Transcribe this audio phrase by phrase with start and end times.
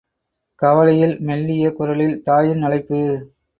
[0.61, 3.01] கவலையில் மெல்லிய குரலில் தாயின் அழைப்பு.